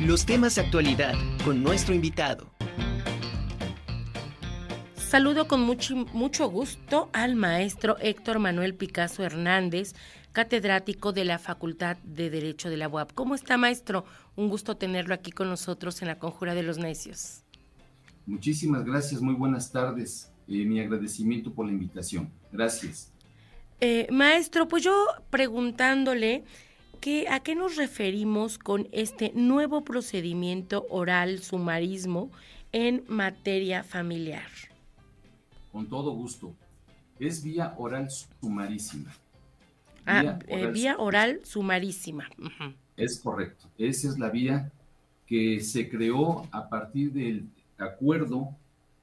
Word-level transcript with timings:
Los 0.00 0.24
temas 0.24 0.54
de 0.54 0.62
actualidad 0.62 1.12
con 1.44 1.62
nuestro 1.62 1.94
invitado. 1.94 2.50
Saludo 4.94 5.46
con 5.46 5.60
mucho, 5.60 5.94
mucho 6.14 6.48
gusto 6.48 7.10
al 7.12 7.36
maestro 7.36 7.98
Héctor 7.98 8.38
Manuel 8.38 8.74
Picasso 8.74 9.22
Hernández, 9.24 9.92
catedrático 10.32 11.12
de 11.12 11.26
la 11.26 11.38
Facultad 11.38 11.98
de 11.98 12.30
Derecho 12.30 12.70
de 12.70 12.78
la 12.78 12.88
UAP. 12.88 13.12
¿Cómo 13.12 13.34
está, 13.34 13.58
maestro? 13.58 14.06
Un 14.36 14.48
gusto 14.48 14.78
tenerlo 14.78 15.12
aquí 15.12 15.32
con 15.32 15.50
nosotros 15.50 16.00
en 16.00 16.08
la 16.08 16.18
Conjura 16.18 16.54
de 16.54 16.62
los 16.62 16.78
Necios. 16.78 17.42
Muchísimas 18.24 18.86
gracias, 18.86 19.20
muy 19.20 19.34
buenas 19.34 19.70
tardes. 19.70 20.32
Eh, 20.48 20.64
mi 20.64 20.80
agradecimiento 20.80 21.52
por 21.52 21.66
la 21.66 21.72
invitación. 21.72 22.30
Gracias. 22.50 23.12
Eh, 23.80 24.06
maestro, 24.10 24.66
pues 24.66 24.82
yo 24.82 24.94
preguntándole 25.28 26.44
que, 27.00 27.28
a 27.28 27.40
qué 27.40 27.54
nos 27.54 27.76
referimos 27.76 28.58
con 28.58 28.88
este 28.92 29.32
nuevo 29.34 29.82
procedimiento 29.82 30.86
oral 30.90 31.40
sumarismo 31.40 32.30
en 32.72 33.04
materia 33.08 33.82
familiar. 33.82 34.48
Con 35.72 35.88
todo 35.88 36.12
gusto. 36.12 36.54
Es 37.18 37.42
vía 37.42 37.74
oral 37.76 38.08
sumarísima. 38.40 39.12
Ah, 40.06 40.38
vía 40.72 40.96
oral, 40.98 41.30
eh, 41.30 41.40
sumarísima. 41.44 42.28
Es 42.96 43.20
correcto. 43.20 43.68
Esa 43.78 44.08
es 44.08 44.18
la 44.18 44.30
vía 44.30 44.72
que 45.26 45.60
se 45.60 45.88
creó 45.88 46.48
a 46.50 46.68
partir 46.68 47.12
del 47.12 47.46
acuerdo 47.78 48.48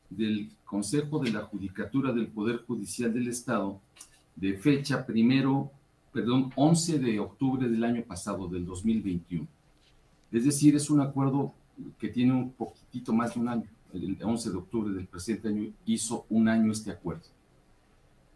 del 0.09 0.51
Consejo 0.65 1.19
de 1.19 1.31
la 1.31 1.41
Judicatura 1.41 2.11
del 2.11 2.27
Poder 2.27 2.57
Judicial 2.65 3.13
del 3.13 3.29
Estado 3.29 3.79
de 4.35 4.53
fecha 4.57 5.05
primero, 5.05 5.71
perdón, 6.11 6.51
11 6.55 6.99
de 6.99 7.19
octubre 7.19 7.67
del 7.67 7.83
año 7.83 8.03
pasado, 8.03 8.47
del 8.47 8.65
2021. 8.65 9.47
Es 10.31 10.45
decir, 10.45 10.75
es 10.75 10.89
un 10.89 11.01
acuerdo 11.01 11.53
que 11.99 12.09
tiene 12.09 12.33
un 12.33 12.51
poquitito 12.51 13.13
más 13.13 13.33
de 13.33 13.39
un 13.39 13.49
año. 13.49 13.67
El 13.93 14.17
11 14.21 14.49
de 14.49 14.57
octubre 14.57 14.93
del 14.93 15.07
presente 15.07 15.47
año 15.47 15.71
hizo 15.85 16.25
un 16.29 16.49
año 16.49 16.71
este 16.71 16.91
acuerdo. 16.91 17.23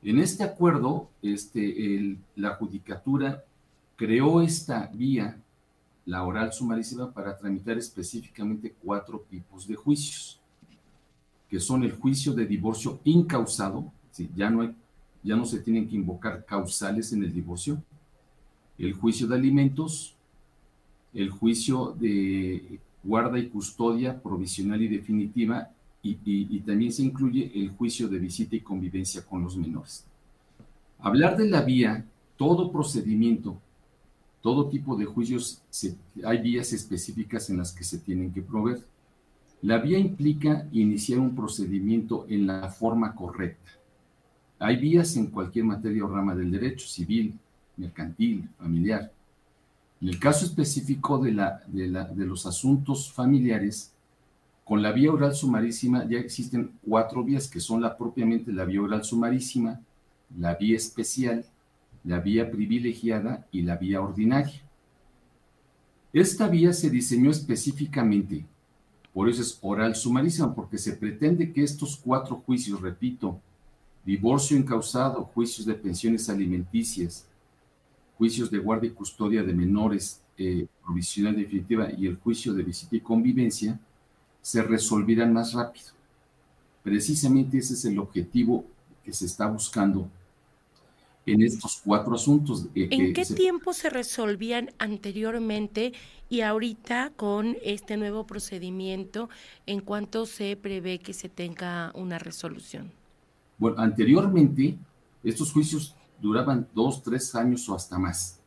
En 0.04 0.20
este 0.20 0.44
acuerdo, 0.44 1.10
este, 1.22 2.18
la 2.36 2.56
Judicatura 2.56 3.44
creó 3.96 4.42
esta 4.42 4.88
vía, 4.88 5.38
la 6.06 6.24
oral 6.24 6.52
sumarísima, 6.52 7.12
para 7.12 7.38
tramitar 7.38 7.78
específicamente 7.78 8.74
cuatro 8.84 9.24
tipos 9.30 9.68
de 9.68 9.76
juicios, 9.76 10.40
que 11.48 11.60
son 11.60 11.84
el 11.84 11.92
juicio 11.92 12.34
de 12.34 12.48
divorcio 12.48 13.00
incausado, 13.04 13.92
ya, 14.36 14.50
no 14.50 14.62
hay, 14.62 14.76
ya 15.24 15.36
no 15.36 15.46
se 15.46 15.60
tienen 15.60 15.88
que 15.88 15.96
invocar 15.96 16.46
causales 16.46 17.14
en 17.14 17.24
el 17.24 17.34
divorcio, 17.34 17.82
el 18.78 18.94
juicio 18.94 19.28
de 19.28 19.36
alimentos, 19.36 20.16
el 21.14 21.30
juicio 21.30 21.96
de 22.00 22.80
guarda 23.04 23.38
y 23.40 23.50
custodia 23.50 24.22
provisional 24.22 24.82
y 24.82 24.88
definitiva 24.88 25.70
y, 26.04 26.60
también 26.62 26.92
se 26.92 27.04
incluye 27.04 27.52
el 27.54 27.70
juicio 27.70 28.08
de 28.08 28.18
visita 28.18 28.56
y 28.56 28.62
convivencia 28.62 29.24
con 29.24 29.44
los 29.44 29.56
menores. 29.56 30.04
Hablar 31.00 31.38
de 31.38 31.48
la 31.48 31.62
vía, 31.62 32.06
todo 32.38 32.72
procedimiento, 32.72 33.60
todo 34.42 34.68
tipo 34.68 34.96
de 34.96 35.06
juicios, 35.06 35.62
hay 36.24 36.42
vías 36.42 36.74
específicas 36.74 37.50
en 37.50 37.58
las 37.58 37.72
que 37.72 37.84
se 37.84 38.00
tienen 38.00 38.34
que 38.34 38.42
proveer. 38.42 38.84
La 39.62 39.78
vía 39.78 40.00
implica 40.00 40.68
iniciar 40.72 41.20
un 41.20 41.36
procedimiento 41.36 42.26
en 42.28 42.48
la 42.48 42.70
forma 42.70 43.14
correcta. 43.14 43.72
Hay 44.62 44.76
vías 44.76 45.16
en 45.16 45.26
cualquier 45.26 45.66
materia 45.66 46.06
o 46.06 46.08
rama 46.08 46.36
del 46.36 46.52
derecho, 46.52 46.86
civil, 46.88 47.34
mercantil, 47.78 48.48
familiar. 48.60 49.12
En 50.00 50.08
el 50.08 50.20
caso 50.20 50.46
específico 50.46 51.18
de, 51.18 51.32
los 52.16 52.46
asuntos 52.46 53.12
familiares, 53.12 53.92
con 54.64 54.84
la 54.84 54.92
vía 54.92 55.12
oral 55.12 55.34
sumarísima 55.34 56.08
ya 56.08 56.20
existen 56.20 56.74
cuatro 56.88 57.24
vías, 57.24 57.50
que 57.50 57.60
son 57.60 57.82
la 57.82 57.98
propiamente 57.98 58.54
la 58.54 58.66
vía 58.66 58.84
oral 58.84 59.04
sumarísima, 59.04 59.82
la 60.38 60.54
vía 60.54 60.78
especial, 60.78 61.44
la 62.04 62.20
vía 62.20 62.52
privilegiada 62.52 63.48
y 63.52 63.64
la 63.64 63.78
vía 63.78 64.00
ordinaria. 64.00 64.62
Esta 66.14 66.48
vía 66.48 66.72
se 66.72 66.92
diseñó 66.92 67.32
específicamente, 67.32 68.46
por 69.12 69.28
eso 69.28 69.42
es 69.42 69.58
oral 69.64 69.96
sumarísima, 69.96 70.54
porque 70.54 70.78
se 70.78 70.94
pretende 70.94 71.52
que 71.52 71.64
estos 71.64 71.98
cuatro 71.98 72.44
juicios, 72.46 72.80
repito, 72.80 73.42
divorcio 74.04 74.58
incausado, 74.58 75.24
juicios 75.34 75.66
de 75.66 75.74
pensiones 75.74 76.30
alimenticias, 76.30 77.26
juicios 78.18 78.50
de 78.50 78.58
guardia 78.58 78.90
y 78.90 78.94
custodia 78.94 79.44
de 79.44 79.54
menores, 79.54 80.22
eh, 80.38 80.68
provisional 80.84 81.36
definitiva 81.36 81.90
y 81.92 82.08
el 82.08 82.18
juicio 82.18 82.54
de 82.54 82.64
visita 82.64 82.96
y 82.96 83.02
convivencia, 83.02 83.80
se 84.42 84.62
resolvieran 84.64 85.34
más 85.34 85.54
rápido. 85.54 85.88
Precisamente 86.84 87.60
ese 87.60 87.76
es 87.76 87.86
el 87.86 88.00
objetivo 88.00 88.66
que 89.04 89.14
se 89.14 89.26
está 89.26 89.48
buscando 89.48 90.10
en 91.26 91.44
estos 91.44 91.82
cuatro 91.86 92.16
asuntos. 92.16 92.66
Eh, 92.76 92.88
¿En 92.90 93.14
qué 93.14 93.26
tiempo 93.26 93.74
se 93.74 93.90
resolvían 93.90 94.72
anteriormente 94.80 95.94
y 96.30 96.42
ahorita 96.42 97.12
con 97.16 97.58
este 97.64 97.98
nuevo 97.98 98.26
procedimiento, 98.26 99.30
en 99.68 99.82
cuanto 99.82 100.26
se 100.26 100.56
prevé 100.56 101.00
que 101.00 101.14
se 101.14 101.30
tenga 101.30 101.92
una 101.94 102.18
resolución? 102.18 102.92
Bueno, 103.62 103.78
anteriormente 103.80 104.76
estos 105.24 105.54
juicios 105.54 105.96
duraban 106.20 106.68
dos, 106.74 107.04
tres 107.04 107.36
años 107.36 107.70
o 107.70 107.76
hasta 107.76 108.00
más. 108.00 108.40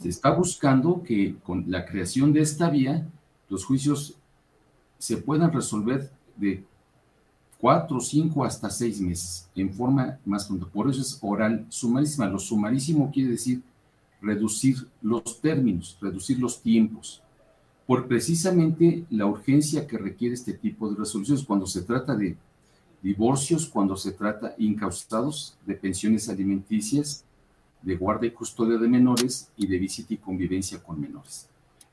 Se 0.00 0.08
está 0.08 0.30
buscando 0.30 1.02
que 1.02 1.34
con 1.42 1.64
la 1.66 1.84
creación 1.84 2.32
de 2.32 2.42
esta 2.42 2.70
vía, 2.70 3.04
los 3.48 3.64
juicios 3.64 4.14
se 4.98 5.16
puedan 5.16 5.52
resolver 5.52 6.12
de 6.36 6.62
cuatro, 7.60 7.98
cinco 7.98 8.44
hasta 8.44 8.70
seis 8.70 9.00
meses 9.00 9.48
en 9.56 9.74
forma 9.74 10.16
más 10.24 10.46
pronta. 10.46 10.66
Por 10.66 10.88
eso 10.88 11.00
es 11.00 11.18
oral 11.22 11.66
sumarísima. 11.68 12.28
Lo 12.28 12.38
sumarísimo 12.38 13.10
quiere 13.10 13.30
decir 13.30 13.64
reducir 14.22 14.76
los 15.02 15.40
términos, 15.40 15.98
reducir 16.00 16.38
los 16.38 16.62
tiempos, 16.62 17.20
por 17.84 18.06
precisamente 18.06 19.06
la 19.10 19.26
urgencia 19.26 19.88
que 19.88 19.98
requiere 19.98 20.36
este 20.36 20.52
tipo 20.52 20.88
de 20.88 20.94
resoluciones 20.94 21.44
cuando 21.44 21.66
se 21.66 21.82
trata 21.82 22.14
de 22.14 22.36
divorcios, 23.06 23.68
cuando 23.68 23.96
se 23.96 24.10
trata 24.10 24.56
incausados 24.58 25.56
de 25.64 25.76
pensiones 25.76 26.28
alimenticias, 26.28 27.24
de 27.80 27.94
guarda 27.94 28.26
y 28.26 28.32
custodia 28.32 28.78
de 28.78 28.88
menores 28.88 29.48
y 29.56 29.68
de 29.68 29.78
visita 29.78 30.12
y 30.12 30.16
convivencia 30.16 30.82
con 30.82 31.00
menores. 31.00 31.46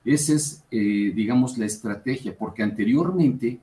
Esa 0.03 0.34
es, 0.34 0.63
eh, 0.72 1.12
digamos, 1.13 1.56
la 1.59 1.68
estrategia, 1.68 2.35
porque 2.35 2.63
anteriormente 2.63 3.59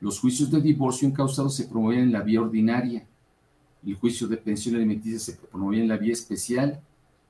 los 0.00 0.20
juicios 0.20 0.48
de 0.48 0.60
divorcio 0.60 1.08
encausados 1.08 1.56
se 1.56 1.64
promovían 1.64 2.04
en 2.04 2.12
la 2.12 2.22
vía 2.22 2.40
ordinaria, 2.40 3.04
el 3.84 3.96
juicio 3.96 4.28
de 4.28 4.36
pensión 4.36 4.76
alimenticia 4.76 5.18
se 5.18 5.32
promovía 5.32 5.82
en 5.82 5.88
la 5.88 5.96
vía 5.96 6.12
especial 6.12 6.80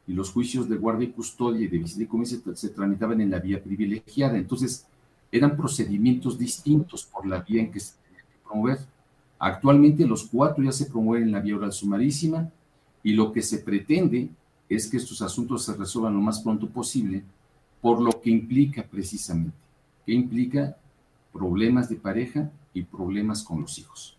y 0.07 0.13
los 0.13 0.31
juicios 0.33 0.69
de 0.69 0.77
guardia 0.77 1.09
y 1.09 1.13
custodia 1.13 1.63
y 1.63 1.69
de 1.69 1.79
visita 1.79 2.03
y 2.03 2.07
convivencia 2.07 2.55
se 2.55 2.69
tramitaban 2.69 3.23
en 3.23 3.31
la 3.31 3.39
vía 3.39 3.63
privilegiada. 3.63 4.37
Entonces, 4.37 4.87
eran 5.33 5.57
procedimientos 5.57 6.39
distintos 6.39 7.07
por 7.07 7.27
la 7.27 7.41
vía 7.41 7.63
en 7.63 7.73
que 7.73 7.81
se 7.81 7.95
tenía 8.03 8.21
que 8.21 8.39
promover. 8.47 8.94
Actualmente 9.39 10.07
los 10.07 10.25
cuatro 10.25 10.65
ya 10.65 10.73
se 10.73 10.87
promueven 10.87 11.29
en 11.29 11.33
la 11.33 11.41
vía 11.41 11.57
oral 11.57 11.73
sumarísima 11.73 12.49
y 13.03 13.13
lo 13.13 13.33
que 13.33 13.43
se 13.43 13.59
pretende 13.59 14.29
es 14.69 14.89
que 14.89 14.97
estos 14.97 15.21
asuntos 15.23 15.65
se 15.65 15.75
resuelvan 15.75 16.15
lo 16.15 16.21
más 16.21 16.41
pronto 16.41 16.69
posible 16.69 17.23
por 17.81 18.01
lo 18.01 18.21
que 18.21 18.31
implica 18.31 18.83
precisamente, 18.83 19.57
que 20.07 20.13
implica 20.13 20.77
problemas 21.33 21.89
de 21.89 21.97
pareja 21.97 22.51
y 22.73 22.83
problemas 22.83 23.43
con 23.43 23.61
los 23.61 23.79
hijos. 23.79 24.17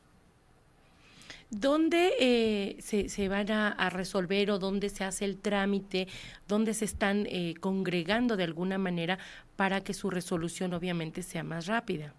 ¿Dónde 1.49 2.13
eh, 2.19 2.77
se, 2.79 3.27
van 3.29 3.49
a, 3.51 3.89
resolver 3.89 4.51
o 4.51 4.59
dónde 4.59 4.89
se 4.89 5.03
hace 5.03 5.25
el 5.25 5.37
trámite? 5.37 6.07
¿Dónde 6.47 6.73
se 6.73 6.85
están 6.85 7.25
eh, 7.27 7.55
congregando 7.59 8.35
de 8.35 8.43
alguna 8.43 8.77
manera 8.77 9.19
para 9.55 9.81
que 9.81 9.93
su 9.93 10.09
resolución 10.09 10.73
obviamente 10.73 11.23
sea 11.23 11.43
más 11.43 11.67
rápida? 11.67 12.13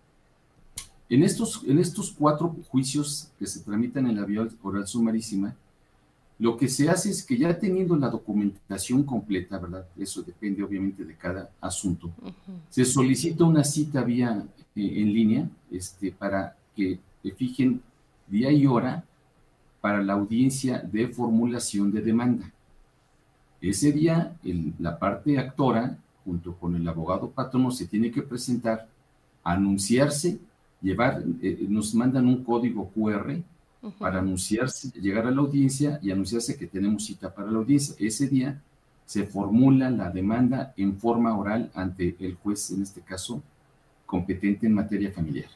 En 1.09 1.23
estos, 1.23 1.63
en 1.67 1.79
estos 1.79 2.11
cuatro 2.11 2.55
juicios 2.69 3.29
que 3.39 3.47
se 3.47 3.61
tramitan 3.61 4.07
en 4.07 4.17
la 4.17 4.25
vía 4.25 4.47
oral 4.63 4.87
sumarísima, 4.87 5.55
lo 6.39 6.57
que 6.57 6.69
se 6.69 6.91
hace 6.91 7.11
es 7.11 7.25
que 7.25 7.39
ya 7.39 7.59
teniendo 7.59 7.97
la 7.97 8.11
documentación 8.11 9.05
completa, 9.05 9.59
¿verdad? 9.59 9.87
Eso 9.97 10.23
depende 10.23 10.63
obviamente 10.63 11.05
de 11.05 11.15
cada 11.15 11.51
asunto. 11.61 12.11
Se 12.69 12.85
solicita 12.85 13.45
una 13.45 13.65
cita 13.65 14.03
vía 14.03 14.45
eh, 14.75 15.01
en 15.01 15.13
línea 15.15 15.49
este, 15.71 16.13
para 16.13 16.57
que 16.75 16.99
fijen 17.37 17.81
día 18.27 18.53
y 18.53 18.67
hora 18.67 19.05
para 19.81 20.03
la 20.03 20.13
audiencia 20.13 20.79
de 20.81 21.09
formulación 21.09 21.91
de 21.91 22.03
demanda. 22.03 22.53
Ese 23.61 23.93
día, 23.93 24.37
la 24.79 24.99
parte 24.99 25.39
actora, 25.39 25.97
junto 26.25 26.55
con 26.55 26.77
el 26.77 26.87
abogado 26.87 27.31
patrono, 27.31 27.71
se 27.71 27.87
tiene 27.87 28.11
que 28.11 28.23
presentar, 28.23 28.89
anunciarse, 29.43 30.39
llevar, 30.87 31.23
eh, 31.43 31.67
nos 31.69 31.95
mandan 31.95 32.27
un 32.27 32.45
código 32.45 32.91
QR 32.95 33.43
para 33.99 34.21
anunciarse, 34.21 34.91
llegar 35.01 35.27
a 35.27 35.31
la 35.31 35.41
audiencia 35.41 35.99
y 36.01 36.11
anunciarse 36.11 36.57
que 36.57 36.67
tenemos 36.67 37.05
cita 37.05 37.35
para 37.35 37.51
la 37.51 37.59
audiencia. 37.59 37.95
Ese 37.99 38.29
día 38.29 38.61
se 39.05 39.25
formula 39.25 39.91
la 39.91 40.11
demanda 40.11 40.73
en 40.77 40.97
forma 40.97 41.37
oral 41.37 41.71
ante 41.75 42.17
el 42.21 42.35
juez, 42.35 42.71
en 42.71 42.83
este 42.83 43.01
caso, 43.01 43.43
competente 44.05 44.67
en 44.67 44.75
materia 44.75 45.11
familiar. 45.11 45.51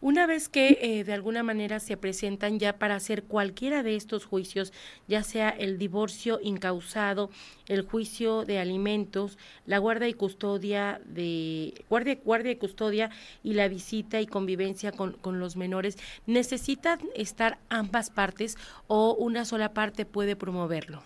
Una 0.00 0.26
vez 0.26 0.48
que 0.48 0.78
eh, 0.80 1.02
de 1.02 1.12
alguna 1.12 1.42
manera 1.42 1.80
se 1.80 1.96
presentan 1.96 2.60
ya 2.60 2.78
para 2.78 2.94
hacer 2.94 3.24
cualquiera 3.24 3.82
de 3.82 3.96
estos 3.96 4.24
juicios, 4.26 4.72
ya 5.08 5.24
sea 5.24 5.48
el 5.48 5.76
divorcio 5.76 6.38
incausado, 6.40 7.30
el 7.66 7.82
juicio 7.82 8.44
de 8.44 8.60
alimentos, 8.60 9.38
la 9.66 9.78
guardia 9.78 10.08
y 10.08 10.14
custodia 10.14 11.00
de 11.04 11.84
guardia, 11.90 12.16
guardia 12.24 12.52
y 12.52 12.56
custodia 12.56 13.10
y 13.42 13.54
la 13.54 13.66
visita 13.66 14.20
y 14.20 14.26
convivencia 14.26 14.92
con, 14.92 15.14
con 15.14 15.40
los 15.40 15.56
menores, 15.56 15.98
necesitan 16.26 17.00
estar 17.16 17.58
ambas 17.68 18.10
partes 18.10 18.56
o 18.86 19.14
una 19.14 19.44
sola 19.44 19.74
parte 19.74 20.06
puede 20.06 20.36
promoverlo. 20.36 21.02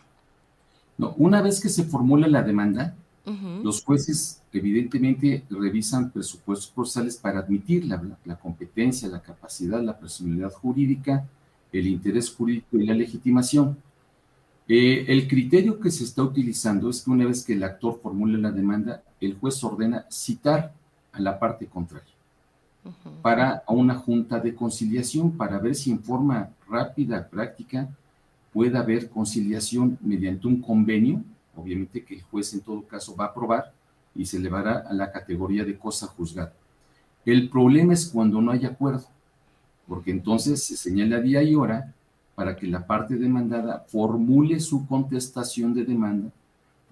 No, 0.98 1.14
una 1.16 1.40
vez 1.40 1.60
que 1.60 1.70
se 1.70 1.84
formula 1.84 2.28
la 2.28 2.42
demanda, 2.42 2.94
los 3.24 3.84
jueces 3.84 4.42
evidentemente 4.52 5.44
revisan 5.48 6.10
presupuestos 6.10 6.68
procesales 6.68 7.16
para 7.16 7.38
admitir 7.38 7.84
la, 7.84 8.36
competencia, 8.36 9.08
la 9.08 9.22
capacidad, 9.22 9.80
la 9.80 9.96
personalidad 9.96 10.52
jurídica, 10.52 11.28
el 11.72 11.86
interés 11.86 12.34
jurídico 12.34 12.78
y 12.78 12.86
la 12.86 12.94
legitimación. 12.94 13.78
Eh, 14.66 15.04
el 15.08 15.28
criterio 15.28 15.78
que 15.78 15.90
se 15.90 16.04
está 16.04 16.22
utilizando 16.22 16.90
es 16.90 17.02
que 17.02 17.10
una 17.10 17.26
vez 17.26 17.44
que 17.44 17.52
el 17.52 17.62
actor 17.62 18.00
formule 18.02 18.38
la 18.38 18.50
demanda, 18.50 19.02
el 19.20 19.34
juez 19.34 19.62
ordena 19.62 20.04
citar 20.10 20.72
a 21.12 21.20
la 21.20 21.38
parte 21.38 21.66
contraria 21.66 22.12
para 23.20 23.62
una 23.68 23.94
junta 23.94 24.40
de 24.40 24.54
conciliación 24.54 25.32
para 25.32 25.58
ver 25.58 25.74
si 25.74 25.90
en 25.90 26.02
forma 26.02 26.50
rápida, 26.68 27.28
práctica, 27.28 27.88
puede 28.52 28.76
haber 28.76 29.08
conciliación 29.08 29.98
mediante 30.00 30.46
un 30.46 30.60
convenio 30.60 31.22
obviamente 31.56 32.04
que 32.04 32.16
el 32.16 32.22
juez 32.22 32.52
en 32.54 32.60
todo 32.60 32.82
caso 32.82 33.14
va 33.16 33.26
a 33.26 33.28
aprobar 33.28 33.72
y 34.14 34.26
se 34.26 34.36
elevará 34.36 34.84
a 34.88 34.92
la 34.92 35.10
categoría 35.10 35.64
de 35.64 35.78
cosa 35.78 36.06
juzgada. 36.06 36.52
El 37.24 37.48
problema 37.48 37.92
es 37.92 38.08
cuando 38.08 38.40
no 38.40 38.50
hay 38.50 38.66
acuerdo, 38.66 39.06
porque 39.86 40.10
entonces 40.10 40.62
se 40.62 40.76
señala 40.76 41.20
día 41.20 41.42
y 41.42 41.54
hora 41.54 41.94
para 42.34 42.56
que 42.56 42.66
la 42.66 42.86
parte 42.86 43.16
demandada 43.16 43.84
formule 43.88 44.60
su 44.60 44.86
contestación 44.86 45.74
de 45.74 45.84
demanda 45.84 46.30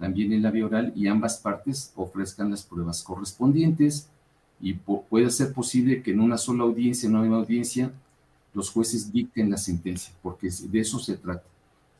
también 0.01 0.33
en 0.33 0.41
la 0.41 0.49
vía 0.49 0.65
oral 0.65 0.91
y 0.95 1.07
ambas 1.07 1.37
partes 1.37 1.93
ofrezcan 1.95 2.49
las 2.49 2.63
pruebas 2.63 3.03
correspondientes 3.03 4.09
y 4.59 4.73
puede 4.73 5.29
ser 5.29 5.53
posible 5.53 6.01
que 6.01 6.11
en 6.11 6.19
una 6.19 6.37
sola 6.37 6.63
audiencia, 6.63 7.07
en 7.07 7.15
una 7.15 7.37
audiencia, 7.37 7.91
los 8.53 8.71
jueces 8.71 9.11
dicten 9.11 9.49
la 9.49 9.57
sentencia, 9.57 10.11
porque 10.21 10.49
de 10.49 10.79
eso 10.79 10.99
se 10.99 11.17
trata. 11.17 11.43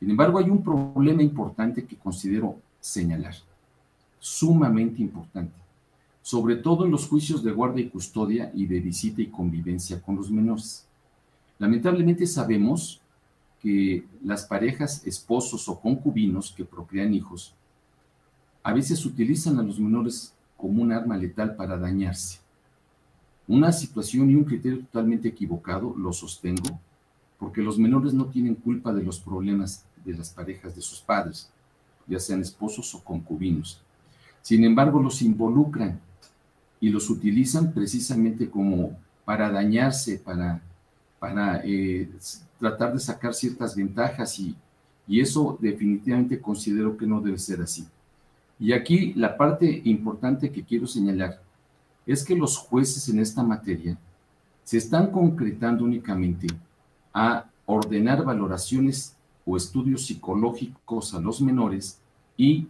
Sin 0.01 0.09
embargo, 0.09 0.39
hay 0.39 0.49
un 0.49 0.63
problema 0.63 1.21
importante 1.21 1.85
que 1.85 1.95
considero 1.95 2.55
señalar, 2.79 3.35
sumamente 4.19 4.99
importante, 4.99 5.53
sobre 6.23 6.55
todo 6.55 6.85
en 6.85 6.91
los 6.91 7.07
juicios 7.07 7.43
de 7.43 7.51
guardia 7.51 7.85
y 7.85 7.89
custodia 7.89 8.51
y 8.55 8.65
de 8.65 8.79
visita 8.79 9.21
y 9.21 9.27
convivencia 9.27 10.01
con 10.01 10.15
los 10.15 10.31
menores. 10.31 10.87
Lamentablemente 11.59 12.25
sabemos 12.25 12.99
que 13.61 14.03
las 14.23 14.43
parejas, 14.43 15.05
esposos 15.05 15.69
o 15.69 15.79
concubinos 15.79 16.51
que 16.51 16.65
procrean 16.65 17.13
hijos, 17.13 17.53
a 18.63 18.73
veces 18.73 19.05
utilizan 19.05 19.59
a 19.59 19.63
los 19.63 19.79
menores 19.79 20.33
como 20.57 20.81
un 20.81 20.91
arma 20.91 21.15
letal 21.15 21.55
para 21.55 21.77
dañarse. 21.77 22.39
Una 23.47 23.71
situación 23.71 24.31
y 24.31 24.33
un 24.33 24.45
criterio 24.45 24.79
totalmente 24.79 25.27
equivocado, 25.27 25.93
lo 25.95 26.11
sostengo, 26.11 26.79
porque 27.37 27.61
los 27.61 27.77
menores 27.77 28.15
no 28.15 28.25
tienen 28.25 28.55
culpa 28.55 28.91
de 28.91 29.03
los 29.03 29.19
problemas 29.19 29.85
de 30.03 30.13
las 30.13 30.29
parejas 30.29 30.75
de 30.75 30.81
sus 30.81 30.99
padres, 30.99 31.49
ya 32.07 32.19
sean 32.19 32.41
esposos 32.41 32.93
o 32.95 33.03
concubinos. 33.03 33.81
Sin 34.41 34.63
embargo, 34.63 35.01
los 35.01 35.21
involucran 35.21 35.99
y 36.79 36.89
los 36.89 37.09
utilizan 37.09 37.71
precisamente 37.71 38.49
como 38.49 38.97
para 39.23 39.51
dañarse, 39.51 40.17
para, 40.17 40.61
para 41.19 41.61
eh, 41.63 42.09
tratar 42.59 42.93
de 42.93 42.99
sacar 42.99 43.33
ciertas 43.33 43.75
ventajas 43.75 44.39
y, 44.39 44.55
y 45.07 45.19
eso 45.19 45.57
definitivamente 45.61 46.41
considero 46.41 46.97
que 46.97 47.05
no 47.05 47.21
debe 47.21 47.37
ser 47.37 47.61
así. 47.61 47.87
Y 48.59 48.73
aquí 48.73 49.13
la 49.13 49.37
parte 49.37 49.81
importante 49.85 50.51
que 50.51 50.63
quiero 50.63 50.87
señalar 50.87 51.41
es 52.05 52.23
que 52.23 52.35
los 52.35 52.57
jueces 52.57 53.07
en 53.09 53.19
esta 53.19 53.43
materia 53.43 53.97
se 54.63 54.77
están 54.77 55.11
concretando 55.11 55.83
únicamente 55.83 56.47
a 57.13 57.45
ordenar 57.65 58.23
valoraciones 58.23 59.15
o 59.45 59.57
estudios 59.57 60.05
psicológicos 60.05 61.13
a 61.13 61.19
los 61.19 61.41
menores 61.41 61.99
y 62.37 62.67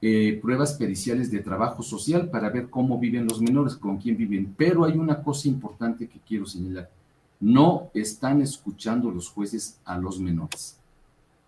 eh, 0.00 0.38
pruebas 0.42 0.74
periciales 0.74 1.30
de 1.30 1.38
trabajo 1.40 1.82
social 1.82 2.28
para 2.28 2.50
ver 2.50 2.68
cómo 2.68 2.98
viven 2.98 3.26
los 3.26 3.40
menores, 3.40 3.76
con 3.76 3.98
quién 3.98 4.16
viven. 4.16 4.52
Pero 4.56 4.84
hay 4.84 4.98
una 4.98 5.22
cosa 5.22 5.48
importante 5.48 6.08
que 6.08 6.18
quiero 6.26 6.44
señalar. 6.44 6.90
No 7.38 7.90
están 7.94 8.42
escuchando 8.42 9.10
los 9.10 9.28
jueces 9.28 9.78
a 9.84 9.96
los 9.98 10.18
menores. 10.18 10.76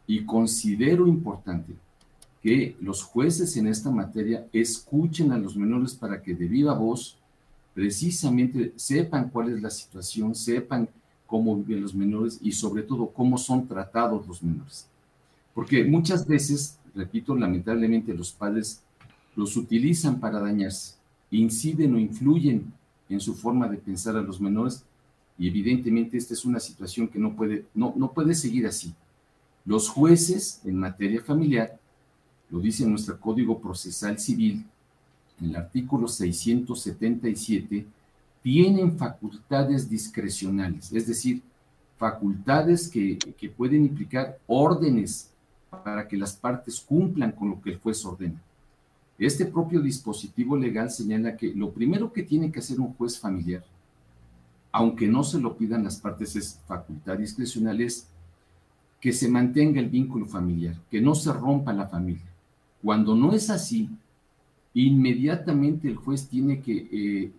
Y 0.07 0.25
considero 0.25 1.07
importante 1.07 1.75
que 2.43 2.77
los 2.81 3.03
jueces 3.03 3.57
en 3.57 3.67
esta 3.67 3.91
materia 3.91 4.47
escuchen 4.53 5.33
a 5.33 5.39
los 5.39 5.57
menores 5.57 5.95
para 5.95 6.23
que 6.23 6.35
de 6.35 6.47
viva 6.47 6.75
voz 6.75 7.17
precisamente 7.75 8.73
sepan 8.77 9.31
cuál 9.31 9.49
es 9.49 9.63
la 9.63 9.71
situación, 9.71 10.35
sepan 10.35 10.89
cómo 11.35 11.57
viven 11.57 11.83
los 11.83 11.97
menores 11.97 12.39
y 12.43 12.53
sobre 12.53 12.85
todo 12.85 13.09
cómo 13.09 13.37
son 13.39 13.67
tratados 13.67 14.25
los 14.29 14.41
menores. 14.41 14.87
Porque 15.53 15.83
muchas 15.83 16.25
veces, 16.29 16.79
repito, 16.95 17.35
lamentablemente 17.35 18.15
los 18.15 18.31
padres 18.31 18.81
los 19.35 19.57
utilizan 19.57 20.21
para 20.21 20.39
dañarse, 20.39 20.95
inciden 21.33 21.93
o 21.93 21.99
influyen 21.99 22.73
en 23.09 23.19
su 23.19 23.35
forma 23.35 23.67
de 23.67 23.79
pensar 23.79 24.17
a 24.17 24.23
los 24.23 24.41
menores 24.41 24.85
y 25.37 25.49
evidentemente 25.49 26.17
esta 26.17 26.35
es 26.35 26.45
una 26.45 26.61
situación 26.61 27.09
que 27.09 27.19
no 27.19 27.35
puede, 27.35 27.65
no, 27.75 27.93
no 27.97 28.13
puede 28.13 28.37
seguir 28.37 28.69
así. 28.69 28.95
Los 29.65 29.89
jueces 29.89 30.61
en 30.65 30.79
materia 30.79 31.21
familiar, 31.21 31.81
lo 32.49 32.61
dice 32.61 32.87
nuestro 32.87 33.19
Código 33.19 33.59
Procesal 33.59 34.21
Civil, 34.21 34.65
en 35.41 35.51
el 35.51 35.57
artículo 35.57 36.07
677, 36.07 37.87
tienen 38.45 38.99
facultades 38.99 39.89
discrecionales, 39.89 40.93
es 40.93 41.07
decir, 41.07 41.41
facultades 41.97 42.91
que, 42.91 43.19
pueden 43.57 43.87
implicar 43.87 44.39
órdenes 44.47 45.31
para 45.71 46.07
que 46.07 46.19
las 46.19 46.37
partes 46.37 46.79
cumplan 46.79 47.33
con 47.33 47.49
lo 47.49 47.63
que 47.63 47.71
el 47.71 47.79
juez 47.79 48.05
ordena. 48.05 48.39
Este 49.19 49.47
propio 49.47 49.81
dispositivo 49.81 50.59
legal 50.59 50.91
señala 50.91 51.39
que 51.39 51.55
lo 51.55 51.71
primero 51.71 52.13
que 52.13 52.23
tiene 52.23 52.53
que 52.53 52.59
hacer 52.59 52.79
un 52.81 52.93
juez 52.93 53.19
familiar, 53.19 53.65
aunque 54.71 55.07
no 55.07 55.25
se 55.25 55.41
lo 55.41 55.57
pidan 55.57 55.85
las 55.85 55.97
partes, 55.97 56.37
es 56.37 56.61
facultad 56.67 57.17
discrecional, 57.17 57.81
es 57.81 58.09
que 59.01 59.15
se 59.15 59.27
mantenga 59.31 59.81
el 59.81 59.89
vínculo 59.89 60.27
familiar, 60.27 60.77
que 60.91 61.01
no 61.01 61.15
se 61.15 61.33
rompa 61.33 61.73
la 61.73 61.87
familia. 61.87 62.29
Cuando 62.83 63.15
no 63.15 63.33
es 63.33 63.49
así, 63.49 63.89
inmediatamente 64.75 65.89
el 65.89 65.97
juez 65.97 66.29
tiene 66.29 66.61
que 66.61 66.89
eh, 66.93 67.33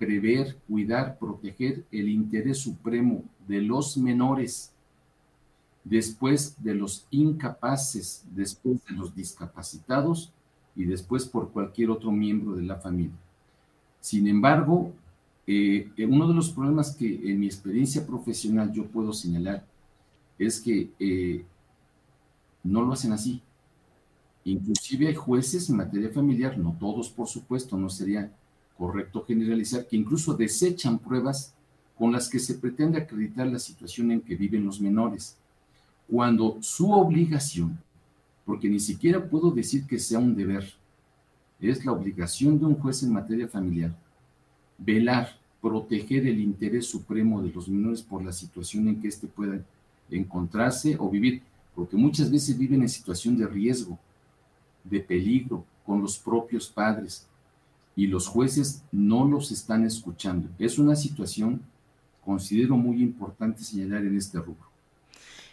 prever, 0.00 0.56
cuidar, 0.66 1.18
proteger 1.18 1.84
el 1.92 2.08
interés 2.08 2.56
supremo 2.56 3.22
de 3.46 3.60
los 3.60 3.98
menores, 3.98 4.72
después 5.84 6.56
de 6.62 6.74
los 6.74 7.06
incapaces, 7.10 8.24
después 8.34 8.82
de 8.86 8.94
los 8.94 9.14
discapacitados 9.14 10.32
y 10.74 10.84
después 10.84 11.26
por 11.26 11.50
cualquier 11.50 11.90
otro 11.90 12.10
miembro 12.10 12.56
de 12.56 12.62
la 12.62 12.76
familia. 12.76 13.18
Sin 14.00 14.26
embargo, 14.26 14.90
eh, 15.46 15.90
uno 16.08 16.26
de 16.28 16.34
los 16.34 16.48
problemas 16.48 16.96
que 16.96 17.30
en 17.30 17.38
mi 17.38 17.44
experiencia 17.44 18.06
profesional 18.06 18.72
yo 18.72 18.86
puedo 18.86 19.12
señalar 19.12 19.66
es 20.38 20.62
que 20.62 20.88
eh, 20.98 21.44
no 22.64 22.80
lo 22.80 22.94
hacen 22.94 23.12
así. 23.12 23.42
Inclusive 24.44 25.08
hay 25.08 25.14
jueces 25.14 25.68
en 25.68 25.76
materia 25.76 26.08
familiar, 26.08 26.56
no 26.56 26.74
todos 26.80 27.10
por 27.10 27.28
supuesto, 27.28 27.76
no 27.76 27.90
sería 27.90 28.32
correcto 28.80 29.22
generalizar, 29.26 29.86
que 29.86 29.94
incluso 29.94 30.32
desechan 30.32 30.98
pruebas 30.98 31.52
con 31.98 32.12
las 32.12 32.30
que 32.30 32.38
se 32.38 32.54
pretende 32.54 32.98
acreditar 32.98 33.46
la 33.46 33.58
situación 33.58 34.10
en 34.10 34.22
que 34.22 34.34
viven 34.34 34.64
los 34.64 34.80
menores, 34.80 35.36
cuando 36.08 36.56
su 36.62 36.90
obligación, 36.90 37.78
porque 38.46 38.70
ni 38.70 38.80
siquiera 38.80 39.22
puedo 39.22 39.50
decir 39.50 39.86
que 39.86 39.98
sea 39.98 40.18
un 40.18 40.34
deber, 40.34 40.64
es 41.60 41.84
la 41.84 41.92
obligación 41.92 42.58
de 42.58 42.64
un 42.64 42.74
juez 42.76 43.02
en 43.02 43.12
materia 43.12 43.46
familiar, 43.46 43.94
velar, 44.78 45.38
proteger 45.60 46.26
el 46.26 46.40
interés 46.40 46.86
supremo 46.86 47.42
de 47.42 47.50
los 47.50 47.68
menores 47.68 48.00
por 48.00 48.24
la 48.24 48.32
situación 48.32 48.88
en 48.88 48.98
que 48.98 49.08
éste 49.08 49.26
pueda 49.26 49.62
encontrarse 50.10 50.96
o 50.98 51.10
vivir, 51.10 51.42
porque 51.74 51.98
muchas 51.98 52.30
veces 52.30 52.56
viven 52.56 52.80
en 52.80 52.88
situación 52.88 53.36
de 53.36 53.46
riesgo, 53.46 53.98
de 54.82 55.00
peligro 55.00 55.66
con 55.84 56.00
los 56.00 56.18
propios 56.18 56.66
padres, 56.66 57.26
y 58.00 58.06
los 58.06 58.28
jueces 58.28 58.82
no 58.92 59.26
los 59.26 59.52
están 59.52 59.84
escuchando. 59.84 60.48
Es 60.58 60.78
una 60.78 60.96
situación, 60.96 61.60
considero 62.24 62.74
muy 62.74 63.02
importante 63.02 63.62
señalar 63.62 64.06
en 64.06 64.16
este 64.16 64.38
rubro. 64.38 64.70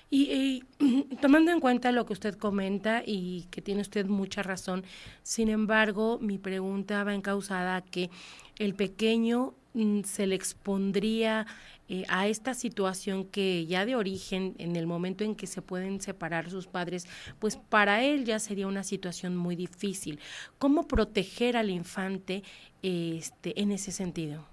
Y, 0.09 0.63
tomando 1.21 1.51
en 1.51 1.59
cuenta 1.59 1.91
lo 1.91 2.05
que 2.05 2.13
usted 2.13 2.35
comenta 2.37 3.03
y 3.05 3.47
que 3.51 3.61
tiene 3.61 3.81
usted 3.81 4.05
mucha 4.05 4.43
razón, 4.43 4.85
sin 5.23 5.49
embargo, 5.49 6.19
mi 6.21 6.37
pregunta 6.37 7.03
va 7.03 7.13
encausada 7.13 7.81
que 7.81 8.09
el 8.59 8.75
pequeño 8.75 9.53
mm, 9.73 10.03
se 10.03 10.25
le 10.25 10.35
expondría 10.35 11.47
eh, 11.89 12.03
a 12.09 12.27
esta 12.27 12.53
situación 12.53 13.25
que 13.25 13.65
ya 13.65 13.85
de 13.85 13.95
origen, 13.95 14.55
en 14.57 14.75
el 14.75 14.87
momento 14.87 15.23
en 15.23 15.35
que 15.35 15.47
se 15.47 15.61
pueden 15.61 16.01
separar 16.01 16.49
sus 16.49 16.67
padres, 16.67 17.07
pues 17.39 17.55
para 17.55 18.03
él 18.03 18.25
ya 18.25 18.39
sería 18.39 18.67
una 18.67 18.83
situación 18.83 19.37
muy 19.37 19.55
difícil. 19.55 20.19
¿Cómo 20.57 20.87
proteger 20.87 21.55
al 21.55 21.69
infante 21.69 22.43
este, 22.81 23.59
en 23.61 23.71
ese 23.71 23.91
sentido? 23.91 24.45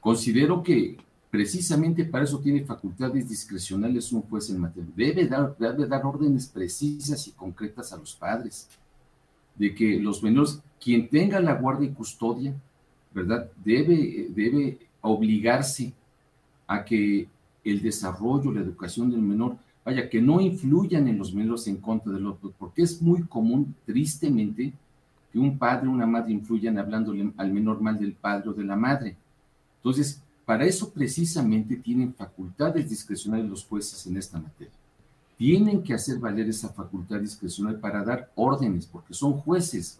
Considero 0.00 0.64
que 0.64 0.96
precisamente 1.30 2.04
para 2.04 2.24
eso 2.24 2.40
tiene 2.40 2.64
facultades 2.64 3.28
discrecionales 3.28 4.12
un 4.12 4.22
juez 4.22 4.50
en 4.50 4.58
materia. 4.58 4.90
Debe 4.96 5.28
dar, 5.28 5.56
debe 5.56 5.86
dar 5.86 6.04
órdenes 6.04 6.48
precisas 6.48 7.26
y 7.28 7.32
concretas 7.32 7.92
a 7.92 7.96
los 7.96 8.14
padres 8.14 8.68
de 9.54 9.74
que 9.74 10.00
los 10.00 10.22
menores, 10.22 10.60
quien 10.82 11.08
tenga 11.08 11.40
la 11.40 11.54
guardia 11.54 11.88
y 11.88 11.92
custodia, 11.92 12.52
¿verdad? 13.14 13.48
Debe, 13.64 14.26
debe 14.30 14.78
obligarse 15.02 15.92
a 16.66 16.84
que 16.84 17.28
el 17.64 17.82
desarrollo, 17.82 18.52
la 18.52 18.60
educación 18.60 19.10
del 19.10 19.22
menor, 19.22 19.56
vaya, 19.84 20.08
que 20.08 20.20
no 20.20 20.40
influyan 20.40 21.08
en 21.08 21.18
los 21.18 21.34
menores 21.34 21.66
en 21.66 21.76
contra 21.76 22.12
del 22.12 22.26
otro, 22.26 22.52
porque 22.58 22.82
es 22.82 23.00
muy 23.00 23.22
común, 23.22 23.74
tristemente, 23.84 24.72
que 25.32 25.38
un 25.38 25.58
padre 25.58 25.88
o 25.88 25.92
una 25.92 26.06
madre 26.06 26.32
influyan 26.32 26.78
hablándole 26.78 27.32
al 27.36 27.52
menor 27.52 27.80
mal 27.80 27.98
del 27.98 28.12
padre 28.12 28.50
o 28.50 28.52
de 28.52 28.64
la 28.64 28.76
madre. 28.76 29.16
Entonces, 29.76 30.22
para 30.44 30.64
eso 30.64 30.90
precisamente 30.90 31.76
tienen 31.76 32.14
facultades 32.14 32.88
discrecionales 32.88 33.48
los 33.48 33.64
jueces 33.64 34.06
en 34.06 34.16
esta 34.16 34.38
materia. 34.38 34.74
Tienen 35.38 35.82
que 35.82 35.94
hacer 35.94 36.18
valer 36.18 36.48
esa 36.48 36.68
facultad 36.68 37.20
discrecional 37.20 37.80
para 37.80 38.04
dar 38.04 38.30
órdenes, 38.34 38.86
porque 38.86 39.14
son 39.14 39.34
jueces, 39.34 39.98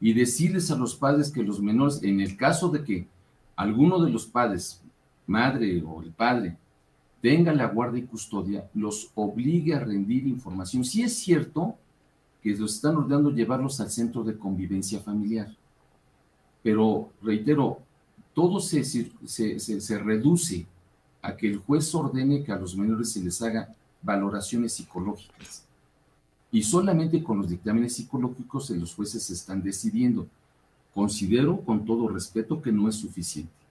y 0.00 0.12
decirles 0.12 0.70
a 0.70 0.76
los 0.76 0.96
padres 0.96 1.30
que 1.30 1.44
los 1.44 1.60
menores, 1.60 2.02
en 2.02 2.20
el 2.20 2.36
caso 2.36 2.68
de 2.68 2.82
que 2.82 3.06
alguno 3.54 4.02
de 4.02 4.10
los 4.10 4.26
padres 4.26 4.81
madre 5.26 5.82
o 5.86 6.02
el 6.02 6.10
padre 6.10 6.56
tenga 7.22 7.52
la 7.54 7.68
guardia 7.68 8.02
y 8.02 8.06
custodia, 8.06 8.68
los 8.74 9.10
obligue 9.14 9.74
a 9.74 9.80
rendir 9.80 10.26
información. 10.26 10.84
Si 10.84 11.02
es 11.02 11.16
cierto 11.16 11.76
que 12.42 12.50
los 12.56 12.74
están 12.74 12.96
ordenando 12.96 13.30
llevarlos 13.30 13.80
al 13.80 13.90
centro 13.90 14.24
de 14.24 14.36
convivencia 14.36 14.98
familiar, 14.98 15.48
pero 16.64 17.10
reitero, 17.22 17.78
todo 18.34 18.58
se, 18.58 18.82
se, 18.82 19.60
se, 19.60 19.98
reduce 19.98 20.66
a 21.22 21.36
que 21.36 21.46
el 21.46 21.58
juez 21.58 21.94
ordene 21.94 22.42
que 22.42 22.50
a 22.50 22.58
los 22.58 22.76
menores 22.76 23.12
se 23.12 23.22
les 23.22 23.40
haga 23.40 23.72
valoraciones 24.02 24.72
psicológicas. 24.72 25.64
Y 26.50 26.64
solamente 26.64 27.22
con 27.22 27.38
los 27.38 27.48
dictámenes 27.48 27.94
psicológicos 27.94 28.70
los 28.70 28.94
jueces 28.94 29.30
están 29.30 29.62
decidiendo. 29.62 30.26
Considero 30.92 31.60
con 31.60 31.84
todo 31.84 32.08
respeto 32.08 32.60
que 32.60 32.72
no 32.72 32.88
es 32.88 32.96
suficiente 32.96 33.61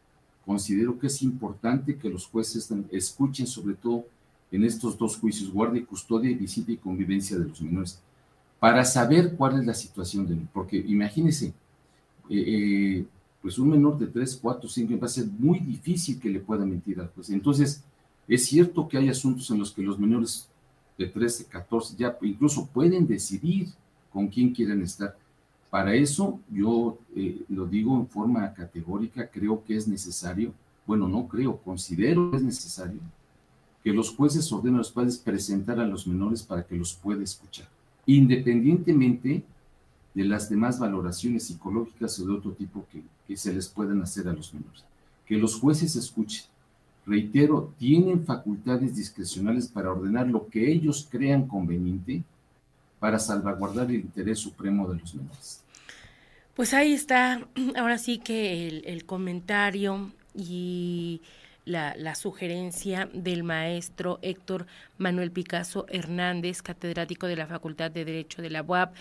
considero 0.46 0.98
que 1.00 1.08
es 1.08 1.22
importante 1.22 1.98
que 1.98 2.10
los 2.10 2.26
jueces 2.28 2.72
escuchen 2.92 3.48
sobre 3.48 3.76
todo 3.76 4.06
en 4.52 4.64
estos 4.64 4.98
dos 4.98 5.18
juicios, 5.18 5.52
guardia 5.52 5.82
y 5.82 5.86
custodia, 5.86 6.36
visita 6.36 6.72
y 6.72 6.78
convivencia 6.78 7.38
de 7.38 7.46
los 7.46 7.62
menores, 7.62 8.00
para 8.60 8.84
saber 8.86 9.36
cuál 9.36 9.60
es 9.60 9.66
la 9.66 9.74
situación 9.74 10.28
de 10.28 10.38
porque 10.54 10.78
imagínense, 10.78 11.54
eh, 12.30 12.44
eh, 12.46 13.06
pues 13.42 13.58
un 13.58 13.70
menor 13.70 13.98
de 13.98 14.08
3, 14.08 14.40
4, 14.42 14.70
5 14.70 15.00
va 15.00 15.08
a 15.08 15.10
ser 15.10 15.26
muy 15.26 15.60
difícil 15.60 16.20
que 16.20 16.30
le 16.30 16.40
pueda 16.40 16.64
mentir 16.66 17.00
al 17.00 17.08
juez. 17.08 17.32
Entonces, 17.32 17.84
es 18.28 18.46
cierto 18.46 18.88
que 18.88 18.98
hay 18.98 19.10
asuntos 19.10 19.50
en 19.50 19.58
los 19.58 19.72
que 19.72 19.82
los 19.82 19.98
menores 19.98 20.48
de 20.98 21.08
13, 21.08 21.46
14 21.46 21.96
ya 21.98 22.18
incluso 22.22 22.68
pueden 22.68 23.08
decidir 23.08 23.70
con 24.14 24.28
quién 24.28 24.54
quieren 24.54 24.82
estar, 24.84 25.18
para 25.72 25.96
eso 25.96 26.40
yo 26.52 27.00
eh, 27.16 27.44
lo 27.48 27.66
digo 27.66 27.96
en 27.96 28.06
forma 28.06 28.54
categórica, 28.54 29.28
creo 29.32 29.64
que 29.64 29.78
es 29.78 29.88
necesario, 29.88 30.54
bueno, 30.86 31.08
no 31.08 31.28
creo, 31.30 31.58
considero 31.58 32.30
que 32.30 32.38
es 32.38 32.44
necesario 32.44 33.00
que 33.82 33.94
los 33.94 34.14
jueces 34.14 34.52
ordenen 34.52 34.76
a 34.76 34.78
los 34.80 34.92
padres 34.92 35.18
presentar 35.18 35.80
a 35.80 35.88
los 35.88 36.06
menores 36.06 36.44
para 36.44 36.64
que 36.64 36.76
los 36.76 36.94
pueda 36.94 37.24
escuchar, 37.24 37.68
independientemente 38.06 39.44
de 40.14 40.26
las 40.26 40.50
demás 40.50 40.78
valoraciones 40.78 41.46
psicológicas 41.46 42.20
o 42.20 42.26
de 42.26 42.34
otro 42.34 42.52
tipo 42.52 42.86
que, 42.92 43.02
que 43.26 43.38
se 43.38 43.54
les 43.54 43.70
puedan 43.70 44.02
hacer 44.02 44.28
a 44.28 44.34
los 44.34 44.54
menores. 44.54 44.84
Que 45.26 45.38
los 45.38 45.56
jueces 45.56 45.96
escuchen. 45.96 46.44
Reitero, 47.06 47.74
tienen 47.80 48.26
facultades 48.26 48.94
discrecionales 48.94 49.70
para 49.70 49.92
ordenar 49.92 50.28
lo 50.28 50.48
que 50.48 50.70
ellos 50.70 51.08
crean 51.10 51.48
conveniente 51.48 52.24
para 53.02 53.18
salvaguardar 53.18 53.90
el 53.90 53.96
interés 53.96 54.38
supremo 54.38 54.88
de 54.88 55.00
los 55.00 55.16
menores. 55.16 55.64
Pues 56.54 56.72
ahí 56.76 56.94
está, 56.94 57.42
ahora 57.76 57.98
sí 57.98 58.20
que 58.20 58.68
el, 58.68 59.06
comentario 59.06 60.12
y 60.36 61.20
la, 61.66 61.96
la, 61.98 62.14
sugerencia 62.14 63.10
del 63.12 63.42
maestro 63.42 64.20
Héctor 64.22 64.68
Manuel 65.00 65.32
Picasso 65.32 65.88
Hernández, 65.90 66.62
catedrático 66.62 67.26
de 67.26 67.38
la 67.38 67.48
Facultad 67.48 67.90
de 67.90 68.06
Derecho 68.06 68.44
de 68.44 68.52
la 68.52 68.62
UAP. 68.62 68.94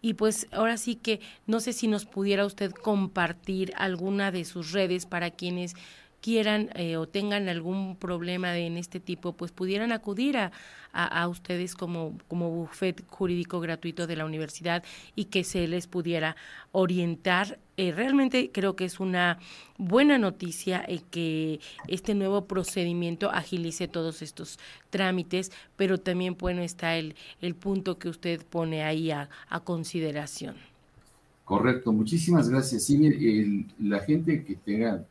Y 0.00 0.14
pues 0.14 0.46
ahora 0.52 0.76
sí 0.76 0.94
que 0.94 1.20
no 1.48 1.58
sé 1.58 1.72
si 1.72 1.88
nos 1.88 2.06
pudiera 2.06 2.46
usted 2.46 2.70
compartir 2.70 3.72
alguna 3.76 4.30
de 4.30 4.44
sus 4.44 4.70
redes 4.70 5.06
para 5.06 5.32
quienes 5.32 5.74
quieran 6.20 6.70
eh, 6.74 6.96
o 6.96 7.08
tengan 7.08 7.48
algún 7.48 7.96
problema 7.96 8.52
de, 8.52 8.66
en 8.66 8.76
este 8.76 9.00
tipo, 9.00 9.32
pues 9.32 9.52
pudieran 9.52 9.92
acudir 9.92 10.36
a, 10.36 10.52
a, 10.92 11.28
ustedes 11.28 11.74
como, 11.74 12.18
como 12.28 12.50
bufet 12.50 13.04
jurídico 13.08 13.60
gratuito 13.60 14.06
de 14.06 14.16
la 14.16 14.24
universidad 14.24 14.84
y 15.14 15.26
que 15.26 15.44
se 15.44 15.66
les 15.66 15.86
pudiera 15.86 16.36
orientar. 16.72 17.58
Eh, 17.76 17.92
realmente 17.92 18.50
creo 18.52 18.76
que 18.76 18.84
es 18.84 19.00
una 19.00 19.38
buena 19.78 20.18
noticia 20.18 20.84
eh, 20.86 21.00
que 21.10 21.60
este 21.88 22.14
nuevo 22.14 22.44
procedimiento 22.44 23.30
agilice 23.30 23.88
todos 23.88 24.22
estos 24.22 24.58
trámites, 24.90 25.52
pero 25.76 25.98
también 25.98 26.36
bueno 26.38 26.62
está 26.62 26.96
el, 26.96 27.14
el 27.40 27.54
punto 27.54 27.98
que 27.98 28.08
usted 28.08 28.44
pone 28.44 28.82
ahí 28.82 29.10
a, 29.10 29.30
a 29.48 29.60
consideración. 29.60 30.56
Correcto, 31.44 31.92
muchísimas 31.92 32.48
gracias. 32.48 32.84
Sí, 32.84 33.66
la 33.80 33.98
gente 33.98 34.44
que 34.44 34.54
tenga 34.54 35.04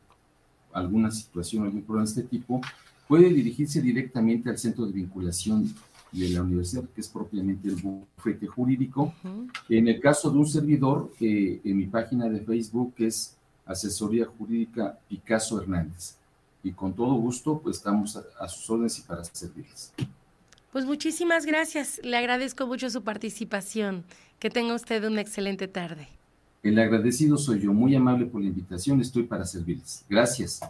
alguna 0.72 1.10
situación, 1.10 1.64
algún 1.64 1.82
problema 1.82 2.04
de 2.04 2.20
este 2.20 2.22
tipo, 2.22 2.60
puede 3.08 3.28
dirigirse 3.28 3.80
directamente 3.80 4.50
al 4.50 4.58
centro 4.58 4.86
de 4.86 4.92
vinculación 4.92 5.74
de 6.12 6.28
la 6.30 6.42
universidad, 6.42 6.84
que 6.94 7.00
es 7.00 7.08
propiamente 7.08 7.68
el 7.68 7.76
bufete 7.76 8.46
jurídico. 8.46 9.14
En 9.68 9.88
el 9.88 10.00
caso 10.00 10.30
de 10.30 10.38
un 10.38 10.46
servidor, 10.46 11.12
eh, 11.20 11.60
en 11.64 11.76
mi 11.76 11.86
página 11.86 12.28
de 12.28 12.40
Facebook 12.40 12.94
es 12.98 13.36
Asesoría 13.64 14.26
Jurídica 14.26 14.98
Picasso 15.08 15.60
Hernández. 15.60 16.16
Y 16.62 16.72
con 16.72 16.92
todo 16.92 17.14
gusto, 17.14 17.60
pues 17.62 17.76
estamos 17.76 18.16
a, 18.16 18.22
a 18.38 18.48
sus 18.48 18.68
órdenes 18.68 18.98
y 18.98 19.02
para 19.02 19.24
servirles. 19.24 19.92
Pues 20.72 20.84
muchísimas 20.84 21.46
gracias. 21.46 22.00
Le 22.04 22.16
agradezco 22.16 22.66
mucho 22.66 22.90
su 22.90 23.02
participación. 23.02 24.04
Que 24.38 24.50
tenga 24.50 24.74
usted 24.74 25.04
una 25.04 25.20
excelente 25.20 25.68
tarde. 25.68 26.08
El 26.62 26.78
agradecido 26.78 27.38
soy 27.38 27.60
yo, 27.60 27.72
muy 27.72 27.94
amable 27.94 28.26
por 28.26 28.42
la 28.42 28.48
invitación, 28.48 29.00
estoy 29.00 29.22
para 29.22 29.46
servirles. 29.46 30.04
Gracias. 30.08 30.60